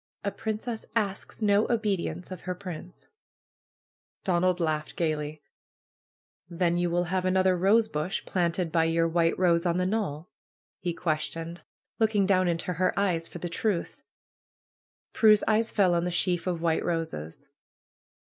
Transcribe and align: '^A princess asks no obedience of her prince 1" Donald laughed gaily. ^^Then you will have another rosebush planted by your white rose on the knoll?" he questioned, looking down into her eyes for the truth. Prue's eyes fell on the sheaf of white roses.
'^A 0.25 0.35
princess 0.35 0.87
asks 0.95 1.43
no 1.43 1.69
obedience 1.69 2.31
of 2.31 2.41
her 2.49 2.55
prince 2.55 3.03
1" 3.03 3.11
Donald 4.23 4.59
laughed 4.59 4.95
gaily. 4.95 5.43
^^Then 6.51 6.75
you 6.79 6.89
will 6.89 7.03
have 7.03 7.23
another 7.23 7.55
rosebush 7.55 8.25
planted 8.25 8.71
by 8.71 8.85
your 8.85 9.07
white 9.07 9.37
rose 9.37 9.63
on 9.63 9.77
the 9.77 9.85
knoll?" 9.85 10.27
he 10.79 10.91
questioned, 10.91 11.61
looking 11.99 12.25
down 12.25 12.47
into 12.47 12.73
her 12.73 12.97
eyes 12.99 13.27
for 13.27 13.37
the 13.37 13.47
truth. 13.47 14.01
Prue's 15.13 15.43
eyes 15.47 15.69
fell 15.69 15.93
on 15.93 16.03
the 16.05 16.09
sheaf 16.09 16.47
of 16.47 16.63
white 16.63 16.83
roses. 16.83 17.47